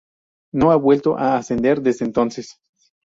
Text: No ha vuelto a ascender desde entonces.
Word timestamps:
No 0.51 0.71
ha 0.71 0.77
vuelto 0.77 1.15
a 1.15 1.37
ascender 1.37 1.79
desde 1.79 2.05
entonces. 2.05 2.57